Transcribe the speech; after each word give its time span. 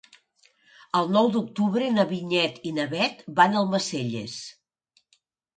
El 0.99 1.11
nou 1.15 1.27
d'octubre 1.35 1.91
na 1.97 2.05
Vinyet 2.13 2.57
i 2.71 2.71
na 2.79 2.87
Bet 2.97 3.21
van 3.41 3.55
a 3.59 3.63
Almacelles. 3.63 4.39